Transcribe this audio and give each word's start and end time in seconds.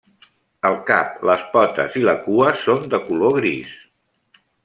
El 0.69 0.77
cap, 0.87 1.19
les 1.31 1.43
potes 1.51 1.99
i 2.01 2.03
la 2.09 2.15
cua 2.23 2.49
són 2.63 2.83
de 2.95 3.03
color 3.11 3.39
gris. 3.43 3.77